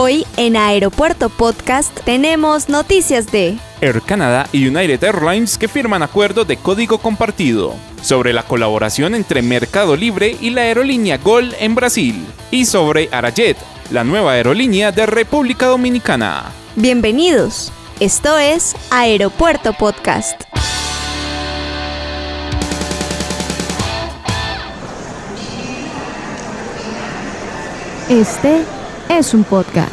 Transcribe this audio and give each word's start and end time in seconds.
Hoy 0.00 0.24
en 0.36 0.56
Aeropuerto 0.56 1.28
Podcast 1.28 1.92
tenemos 2.04 2.68
noticias 2.68 3.32
de 3.32 3.58
Air 3.80 4.00
Canada 4.00 4.48
y 4.52 4.64
United 4.64 5.02
Airlines 5.02 5.58
que 5.58 5.66
firman 5.66 6.04
acuerdo 6.04 6.44
de 6.44 6.56
código 6.56 6.98
compartido, 6.98 7.74
sobre 8.00 8.32
la 8.32 8.44
colaboración 8.44 9.16
entre 9.16 9.42
Mercado 9.42 9.96
Libre 9.96 10.36
y 10.40 10.50
la 10.50 10.60
aerolínea 10.60 11.18
Gol 11.18 11.52
en 11.58 11.74
Brasil, 11.74 12.24
y 12.52 12.64
sobre 12.66 13.08
Arajet, 13.10 13.56
la 13.90 14.04
nueva 14.04 14.34
aerolínea 14.34 14.92
de 14.92 15.04
República 15.04 15.66
Dominicana. 15.66 16.44
Bienvenidos, 16.76 17.72
esto 17.98 18.38
es 18.38 18.76
Aeropuerto 18.92 19.72
Podcast. 19.72 20.42
Este 28.08 28.62
es 29.08 29.34
un 29.34 29.44
podcast. 29.44 29.92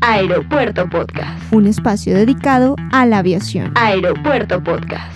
Aeropuerto 0.00 0.88
Podcast. 0.88 1.52
Un 1.52 1.66
espacio 1.66 2.14
dedicado 2.14 2.76
a 2.92 3.04
la 3.06 3.18
aviación. 3.18 3.72
Aeropuerto 3.74 4.62
Podcast. 4.62 5.14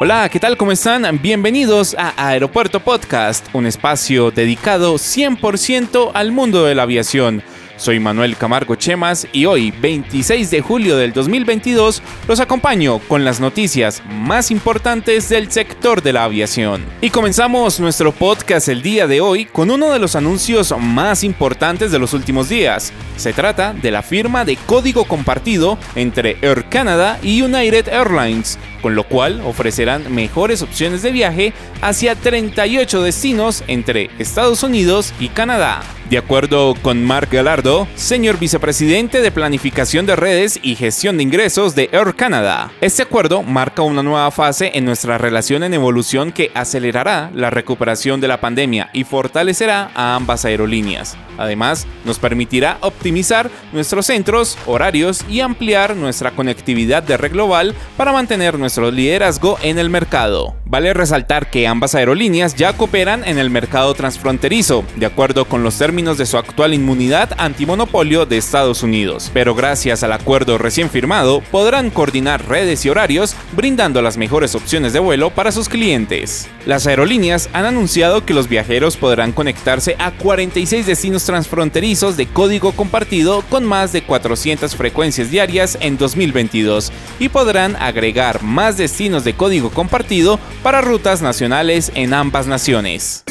Hola, 0.00 0.28
¿qué 0.28 0.38
tal? 0.38 0.56
¿Cómo 0.56 0.70
están? 0.70 1.20
Bienvenidos 1.20 1.96
a 1.98 2.14
Aeropuerto 2.28 2.78
Podcast, 2.78 3.52
un 3.52 3.66
espacio 3.66 4.30
dedicado 4.30 4.94
100% 4.94 6.12
al 6.14 6.30
mundo 6.30 6.64
de 6.64 6.76
la 6.76 6.84
aviación. 6.84 7.42
Soy 7.78 8.00
Manuel 8.00 8.36
Camargo 8.36 8.74
Chemas 8.74 9.28
y 9.32 9.46
hoy, 9.46 9.70
26 9.70 10.50
de 10.50 10.60
julio 10.60 10.96
del 10.96 11.12
2022, 11.12 12.02
los 12.26 12.40
acompaño 12.40 12.98
con 12.98 13.24
las 13.24 13.38
noticias 13.38 14.02
más 14.10 14.50
importantes 14.50 15.28
del 15.28 15.50
sector 15.52 16.02
de 16.02 16.12
la 16.12 16.24
aviación. 16.24 16.84
Y 17.00 17.10
comenzamos 17.10 17.78
nuestro 17.78 18.10
podcast 18.10 18.68
el 18.68 18.82
día 18.82 19.06
de 19.06 19.20
hoy 19.20 19.44
con 19.44 19.70
uno 19.70 19.92
de 19.92 20.00
los 20.00 20.16
anuncios 20.16 20.74
más 20.76 21.22
importantes 21.22 21.92
de 21.92 22.00
los 22.00 22.14
últimos 22.14 22.48
días. 22.48 22.92
Se 23.16 23.32
trata 23.32 23.72
de 23.72 23.92
la 23.92 24.02
firma 24.02 24.44
de 24.44 24.56
código 24.56 25.04
compartido 25.04 25.78
entre 25.94 26.36
Air 26.42 26.68
Canada 26.68 27.20
y 27.22 27.42
United 27.42 27.86
Airlines, 27.86 28.58
con 28.82 28.96
lo 28.96 29.04
cual 29.04 29.40
ofrecerán 29.42 30.12
mejores 30.12 30.62
opciones 30.62 31.02
de 31.02 31.12
viaje 31.12 31.52
hacia 31.80 32.16
38 32.16 33.02
destinos 33.02 33.62
entre 33.68 34.10
Estados 34.18 34.64
Unidos 34.64 35.14
y 35.20 35.28
Canadá. 35.28 35.82
De 36.10 36.16
acuerdo 36.16 36.74
con 36.80 37.04
Mark 37.04 37.28
Galardo, 37.30 37.86
señor 37.94 38.38
vicepresidente 38.38 39.20
de 39.20 39.30
Planificación 39.30 40.06
de 40.06 40.16
Redes 40.16 40.58
y 40.62 40.74
Gestión 40.74 41.18
de 41.18 41.22
Ingresos 41.22 41.74
de 41.74 41.90
Air 41.92 42.14
Canada, 42.14 42.72
este 42.80 43.02
acuerdo 43.02 43.42
marca 43.42 43.82
una 43.82 44.02
nueva 44.02 44.30
fase 44.30 44.70
en 44.72 44.86
nuestra 44.86 45.18
relación 45.18 45.64
en 45.64 45.74
evolución 45.74 46.32
que 46.32 46.50
acelerará 46.54 47.30
la 47.34 47.50
recuperación 47.50 48.22
de 48.22 48.28
la 48.28 48.40
pandemia 48.40 48.88
y 48.94 49.04
fortalecerá 49.04 49.90
a 49.94 50.14
ambas 50.14 50.46
aerolíneas. 50.46 51.14
Además, 51.36 51.86
nos 52.06 52.18
permitirá 52.18 52.78
optimizar 52.80 53.50
nuestros 53.74 54.06
centros, 54.06 54.56
horarios 54.64 55.26
y 55.28 55.40
ampliar 55.40 55.94
nuestra 55.94 56.30
conectividad 56.30 57.02
de 57.02 57.18
red 57.18 57.32
global 57.32 57.74
para 57.98 58.12
mantener 58.12 58.58
nuestro 58.58 58.90
liderazgo 58.90 59.58
en 59.62 59.78
el 59.78 59.90
mercado. 59.90 60.56
Vale 60.70 60.92
resaltar 60.92 61.48
que 61.48 61.66
ambas 61.66 61.94
aerolíneas 61.94 62.54
ya 62.54 62.74
cooperan 62.74 63.26
en 63.26 63.38
el 63.38 63.48
mercado 63.48 63.94
transfronterizo, 63.94 64.84
de 64.96 65.06
acuerdo 65.06 65.46
con 65.46 65.62
los 65.62 65.78
términos 65.78 66.18
de 66.18 66.26
su 66.26 66.36
actual 66.36 66.74
inmunidad 66.74 67.30
antimonopolio 67.38 68.26
de 68.26 68.36
Estados 68.36 68.82
Unidos. 68.82 69.30
Pero 69.32 69.54
gracias 69.54 70.02
al 70.02 70.12
acuerdo 70.12 70.58
recién 70.58 70.90
firmado, 70.90 71.40
podrán 71.50 71.88
coordinar 71.88 72.46
redes 72.46 72.84
y 72.84 72.90
horarios, 72.90 73.34
brindando 73.52 74.02
las 74.02 74.18
mejores 74.18 74.54
opciones 74.54 74.92
de 74.92 74.98
vuelo 74.98 75.30
para 75.30 75.52
sus 75.52 75.70
clientes. 75.70 76.50
Las 76.66 76.86
aerolíneas 76.86 77.48
han 77.54 77.64
anunciado 77.64 78.26
que 78.26 78.34
los 78.34 78.46
viajeros 78.46 78.98
podrán 78.98 79.32
conectarse 79.32 79.96
a 79.98 80.10
46 80.10 80.84
destinos 80.84 81.24
transfronterizos 81.24 82.18
de 82.18 82.26
código 82.26 82.72
compartido 82.72 83.40
con 83.48 83.64
más 83.64 83.92
de 83.92 84.02
400 84.02 84.76
frecuencias 84.76 85.30
diarias 85.30 85.78
en 85.80 85.96
2022 85.96 86.92
y 87.18 87.30
podrán 87.30 87.74
agregar 87.76 88.42
más 88.42 88.76
destinos 88.76 89.24
de 89.24 89.32
código 89.32 89.70
compartido 89.70 90.38
para 90.62 90.80
rutas 90.80 91.22
nacionales 91.22 91.92
en 91.94 92.14
ambas 92.14 92.46
naciones. 92.46 93.24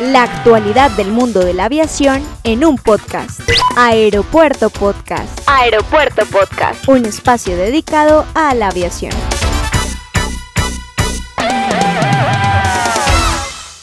La 0.00 0.22
actualidad 0.22 0.90
del 0.92 1.08
mundo 1.08 1.40
de 1.40 1.54
la 1.54 1.66
aviación 1.66 2.22
en 2.44 2.64
un 2.64 2.76
podcast. 2.76 3.40
Aeropuerto 3.76 4.70
Podcast. 4.70 5.40
Aeropuerto 5.46 6.24
Podcast. 6.26 6.88
Un 6.88 7.06
espacio 7.06 7.56
dedicado 7.56 8.24
a 8.34 8.54
la 8.54 8.68
aviación. 8.68 9.12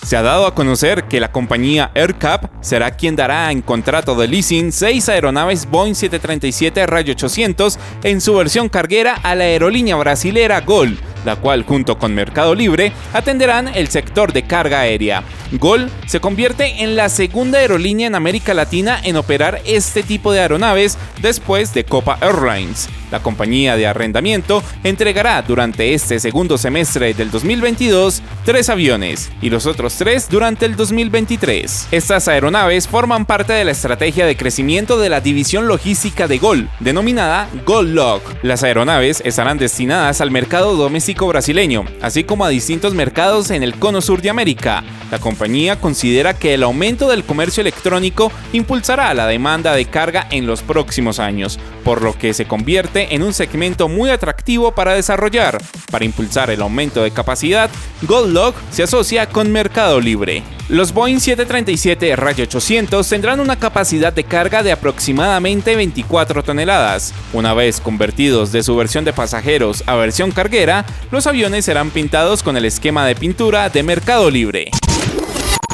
Se 0.07 0.15
ha 0.15 0.21
dado 0.21 0.47
a 0.47 0.55
conocer 0.55 1.03
que 1.09 1.19
la 1.19 1.33
compañía 1.33 1.91
AirCap 1.93 2.45
será 2.61 2.91
quien 2.91 3.17
dará 3.17 3.51
en 3.51 3.61
contrato 3.61 4.15
de 4.15 4.29
leasing 4.29 4.71
seis 4.71 5.09
aeronaves 5.09 5.69
Boeing 5.69 5.95
737 5.95 6.87
Rayo 6.87 7.11
800 7.11 7.77
en 8.03 8.21
su 8.21 8.33
versión 8.33 8.69
carguera 8.69 9.15
a 9.15 9.35
la 9.35 9.43
aerolínea 9.43 9.97
brasilera 9.97 10.61
Gol, 10.61 10.97
la 11.27 11.35
cual 11.35 11.63
junto 11.63 11.99
con 11.99 12.15
Mercado 12.15 12.55
Libre 12.55 12.93
atenderán 13.11 13.67
el 13.67 13.89
sector 13.89 14.31
de 14.31 14.43
carga 14.43 14.79
aérea. 14.79 15.23
Gol 15.51 15.91
se 16.05 16.21
convierte 16.21 16.83
en 16.83 16.95
la 16.95 17.09
segunda 17.09 17.59
aerolínea 17.59 18.07
en 18.07 18.15
América 18.15 18.53
Latina 18.53 18.97
en 19.03 19.17
operar 19.17 19.61
este 19.65 20.03
tipo 20.03 20.31
de 20.31 20.39
aeronaves 20.39 20.97
después 21.21 21.73
de 21.73 21.83
Copa 21.83 22.17
Airlines. 22.21 22.87
La 23.11 23.21
compañía 23.21 23.77
de 23.77 23.87
arrendamiento 23.87 24.61
entregará 24.83 25.41
durante 25.41 25.93
este 25.93 26.19
segundo 26.19 26.57
semestre 26.57 27.13
del 27.13 27.31
2022 27.31 28.21
tres 28.43 28.69
aviones 28.69 29.31
y 29.41 29.49
los 29.49 29.65
otros 29.65 29.95
tres 29.95 30.29
durante 30.29 30.65
el 30.65 30.75
2023. 30.75 31.87
Estas 31.91 32.27
aeronaves 32.27 32.87
forman 32.87 33.25
parte 33.25 33.53
de 33.53 33.63
la 33.63 33.71
estrategia 33.71 34.25
de 34.25 34.35
crecimiento 34.35 34.99
de 34.99 35.09
la 35.09 35.21
división 35.21 35.67
logística 35.67 36.27
de 36.27 36.37
Gol, 36.37 36.69
denominada 36.81 37.47
GolLog. 37.65 38.21
Las 38.43 38.63
aeronaves 38.63 39.21
estarán 39.23 39.57
destinadas 39.57 40.19
al 40.19 40.31
mercado 40.31 40.75
doméstico 40.75 41.16
brasileño, 41.25 41.85
así 42.01 42.23
como 42.23 42.45
a 42.45 42.49
distintos 42.49 42.93
mercados 42.93 43.49
en 43.49 43.63
el 43.63 43.79
cono 43.79 44.01
sur 44.01 44.21
de 44.21 44.29
América. 44.29 44.83
La 45.09 45.17
compañía 45.17 45.79
considera 45.79 46.37
que 46.37 46.53
el 46.53 46.63
aumento 46.63 47.07
del 47.07 47.23
comercio 47.23 47.61
electrónico 47.61 48.31
impulsará 48.53 49.13
la 49.13 49.25
demanda 49.25 49.73
de 49.73 49.85
carga 49.85 50.27
en 50.29 50.45
los 50.45 50.61
próximos 50.61 51.19
años, 51.19 51.57
por 51.83 52.01
lo 52.01 52.17
que 52.17 52.33
se 52.33 52.45
convierte 52.45 53.15
en 53.15 53.23
un 53.23 53.33
segmento 53.33 53.87
muy 53.87 54.09
atractivo 54.09 54.75
para 54.75 54.93
desarrollar. 54.93 55.57
Para 55.89 56.05
impulsar 56.05 56.49
el 56.49 56.61
aumento 56.61 57.01
de 57.01 57.11
capacidad, 57.11 57.69
GoldLog 58.03 58.53
se 58.69 58.83
asocia 58.83 59.29
con 59.29 59.51
Mercado 59.51 59.99
Libre. 60.01 60.43
Los 60.69 60.93
Boeing 60.93 61.21
737 61.21 62.13
Rayo 62.17 62.43
800 62.43 63.07
tendrán 63.07 63.39
una 63.39 63.55
capacidad 63.55 64.11
de 64.11 64.25
carga 64.25 64.63
de 64.63 64.73
aproximadamente 64.73 65.77
24 65.77 66.43
toneladas. 66.43 67.13
Una 67.31 67.53
vez 67.53 67.79
convertidos 67.79 68.51
de 68.51 68.63
su 68.63 68.75
versión 68.75 69.05
de 69.05 69.13
pasajeros 69.13 69.81
a 69.87 69.95
versión 69.95 70.31
carguera, 70.31 70.85
los 71.11 71.27
aviones 71.27 71.65
serán 71.65 71.91
pintados 71.91 72.43
con 72.43 72.57
el 72.57 72.65
esquema 72.65 73.05
de 73.05 73.15
pintura 73.15 73.69
de 73.69 73.83
Mercado 73.83 74.29
Libre. 74.29 74.71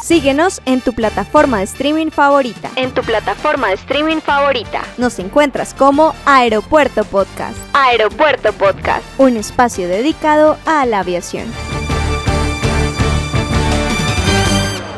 Síguenos 0.04 0.60
en 0.66 0.82
tu 0.82 0.92
plataforma 0.92 1.58
de 1.58 1.64
streaming 1.64 2.10
favorita. 2.10 2.70
En 2.76 2.92
tu 2.92 3.00
plataforma 3.00 3.68
de 3.68 3.74
streaming 3.74 4.20
favorita. 4.20 4.82
Nos 4.98 5.18
encuentras 5.18 5.72
como 5.72 6.14
Aeropuerto 6.26 7.04
Podcast. 7.04 7.56
Aeropuerto 7.72 8.52
Podcast. 8.52 9.02
Un 9.16 9.38
espacio 9.38 9.88
dedicado 9.88 10.58
a 10.66 10.84
la 10.84 11.00
aviación. 11.00 11.46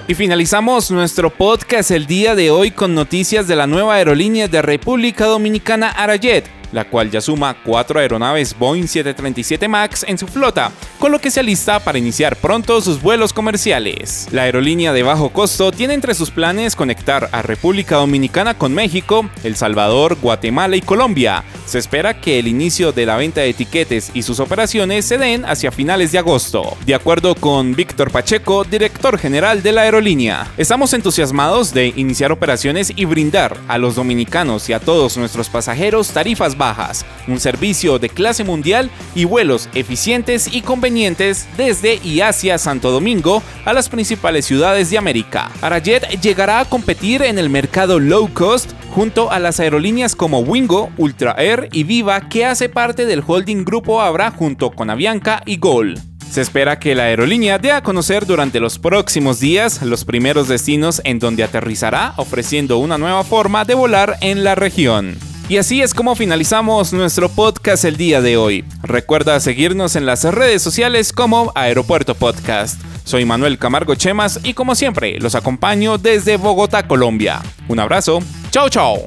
Y 0.09 0.15
finalizamos 0.15 0.91
nuestro 0.91 1.31
podcast 1.31 1.91
el 1.92 2.06
día 2.06 2.34
de 2.34 2.50
hoy 2.50 2.72
con 2.72 2.94
noticias 2.94 3.47
de 3.47 3.54
la 3.54 3.66
nueva 3.66 3.94
aerolínea 3.94 4.48
de 4.48 4.62
República 4.62 5.26
Dominicana 5.26 5.88
Arajet 5.91 6.56
la 6.72 6.88
cual 6.88 7.10
ya 7.10 7.21
suma 7.21 7.56
cuatro 7.65 8.00
aeronaves 8.00 8.56
Boeing 8.59 8.87
737 8.87 9.69
MAX 9.69 10.04
en 10.06 10.19
su 10.19 10.27
flota, 10.27 10.72
con 10.98 11.13
lo 11.13 11.18
que 11.18 11.30
se 11.30 11.41
alista 11.41 11.80
para 11.80 11.98
iniciar 11.98 12.36
pronto 12.36 12.80
sus 12.80 13.01
vuelos 13.01 13.33
comerciales. 13.33 14.28
La 14.33 14.42
aerolínea 14.42 14.92
de 14.92 15.03
bajo 15.03 15.30
costo 15.30 15.72
tiene 15.72 15.95
entre 15.95 16.15
sus 16.15 16.30
planes 16.30 16.77
conectar 16.77 17.28
a 17.33 17.42
República 17.42 17.97
Dominicana 17.97 18.54
con 18.54 18.74
México, 18.74 19.28
El 19.45 19.57
Salvador, 19.57 20.16
Guatemala 20.21 20.77
y 20.77 20.80
Colombia. 20.80 21.45
Se 21.66 21.78
espera 21.78 22.21
que 22.21 22.39
el 22.39 22.48
inicio 22.48 22.92
de 22.92 23.07
la 23.07 23.16
venta 23.16 23.41
de 23.41 23.51
etiquetes 23.51 24.10
y 24.15 24.22
sus 24.22 24.41
operaciones 24.41 25.04
se 25.04 25.18
den 25.18 25.45
hacia 25.45 25.72
finales 25.72 26.13
de 26.13 26.18
agosto. 26.18 26.77
De 26.86 26.95
acuerdo 26.95 27.34
con 27.34 27.74
Víctor 27.74 28.10
Pacheco, 28.10 28.65
director 28.65 29.18
general 29.18 29.63
de 29.63 29.72
la 29.72 29.83
aerolínea, 29.83 30.47
estamos 30.57 30.92
entusiasmados 30.92 31.74
de 31.74 31.92
iniciar 31.97 32.33
operaciones 32.33 32.92
y 32.95 33.04
brindar 33.04 33.57
a 33.68 33.78
los 33.78 33.97
dominicanos 33.97 34.68
y 34.68 34.72
a 34.72 34.80
todos 34.80 35.16
nuestros 35.16 35.48
pasajeros 35.48 36.09
bajas, 36.56 37.04
un 37.26 37.41
servicio 37.41 37.98
de 37.98 38.08
clase 38.08 38.44
mundial 38.44 38.91
y 39.14 39.24
vuelos 39.24 39.68
eficientes 39.74 40.48
y 40.53 40.62
convenientes 40.62 41.47
desde 41.56 41.97
y 42.03 42.20
hacia 42.20 42.58
Santo 42.58 42.91
Domingo 42.91 43.42
a 43.64 43.72
las 43.72 43.88
principales 43.88 44.44
ciudades 44.47 44.91
de 44.91 44.98
América. 44.98 45.50
Arajet 45.60 46.20
llegará 46.20 46.60
a 46.60 46.64
competir 46.64 47.22
en 47.22 47.38
el 47.38 47.50
mercado 47.50 47.98
low 47.98 48.28
cost 48.32 48.70
junto 48.91 49.30
a 49.30 49.38
las 49.38 49.60
aerolíneas 49.60 50.16
como 50.16 50.41
Wingo, 50.41 50.91
Ultra 50.97 51.34
Air 51.38 51.68
y 51.72 51.84
Viva 51.84 52.28
que 52.28 52.47
hace 52.47 52.68
parte 52.68 53.06
del 53.06 53.22
holding 53.26 53.64
Grupo 53.64 54.00
Abra 54.00 54.30
junto 54.30 54.70
con 54.70 54.91
Avianca 54.91 55.42
y 55.44 55.58
Gol. 55.58 56.00
Se 56.30 56.41
espera 56.41 56.78
que 56.78 56.94
la 56.94 57.04
aerolínea 57.04 57.58
dé 57.58 57.72
a 57.72 57.82
conocer 57.82 58.26
durante 58.26 58.60
los 58.60 58.78
próximos 58.78 59.41
días 59.41 59.82
los 59.82 60.04
primeros 60.04 60.48
destinos 60.48 61.00
en 61.04 61.18
donde 61.18 61.44
aterrizará 61.44 62.14
ofreciendo 62.16 62.78
una 62.78 62.98
nueva 62.98 63.24
forma 63.24 63.64
de 63.64 63.74
volar 63.74 64.16
en 64.20 64.44
la 64.44 64.54
región. 64.54 65.16
Y 65.48 65.59
así 65.59 65.81
es 65.81 65.95
como 65.95 66.16
finalizamos 66.16 66.93
nuestro 66.93 67.28
podcast 67.28 67.84
el 67.84 67.97
día 67.97 68.21
de 68.21 68.37
hoy. 68.37 68.65
Recuerda 68.83 69.39
seguirnos 69.39 69.95
en 69.95 70.04
las 70.04 70.25
redes 70.25 70.60
sociales 70.60 71.13
como 71.13 71.53
Aeropuerto 71.54 72.16
Podcast. 72.16 72.81
Soy 73.04 73.25
Manuel 73.25 73.57
Camargo 73.57 73.95
Chemas 73.95 74.41
y 74.43 74.54
como 74.54 74.75
siempre 74.75 75.21
los 75.21 75.37
acompaño 75.37 75.98
desde 75.98 76.37
Bogotá, 76.37 76.89
Colombia. 76.89 77.41
Un 77.69 77.78
abrazo. 77.78 78.19
Chao, 78.51 78.69
chao. 78.69 79.04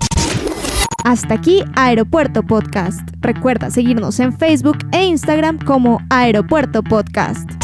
Hasta 1.03 1.33
aquí 1.33 1.61
Aeropuerto 1.75 2.43
Podcast. 2.43 3.01
Recuerda 3.19 3.69
seguirnos 3.69 4.17
en 4.21 4.37
Facebook 4.37 4.77
e 4.93 5.03
Instagram 5.03 5.59
como 5.59 5.99
Aeropuerto 6.09 6.83
Podcast. 6.83 7.58